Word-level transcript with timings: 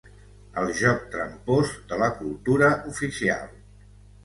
El 0.61 0.71
joc 0.79 1.03
trampós 1.17 1.75
de 1.93 2.01
la 2.05 2.09
cultura 2.23 2.73
oficial. 2.95 3.57